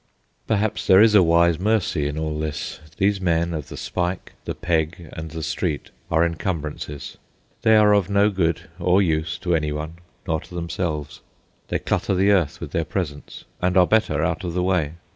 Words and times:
Perhaps 0.47 0.87
there 0.87 0.99
is 0.99 1.13
a 1.13 1.21
wise 1.21 1.59
mercy 1.59 2.07
in 2.07 2.17
all 2.17 2.39
this. 2.39 2.79
These 2.97 3.21
men 3.21 3.53
of 3.53 3.67
the 3.69 3.77
spike, 3.77 4.33
the 4.45 4.55
peg, 4.55 5.11
and 5.13 5.29
the 5.29 5.43
street, 5.43 5.91
are 6.09 6.25
encumbrances. 6.25 7.17
They 7.61 7.75
are 7.75 7.93
of 7.93 8.09
no 8.09 8.31
good 8.31 8.61
or 8.79 9.03
use 9.03 9.37
to 9.37 9.53
any 9.53 9.71
one, 9.71 9.97
nor 10.25 10.39
to 10.39 10.55
themselves. 10.55 11.21
They 11.67 11.77
clutter 11.77 12.15
the 12.15 12.31
earth 12.31 12.59
with 12.59 12.71
their 12.71 12.83
presence, 12.83 13.43
and 13.61 13.77
are 13.77 13.85
better 13.85 14.23
out 14.23 14.43
of 14.43 14.55
the 14.55 14.63
way. 14.63 14.93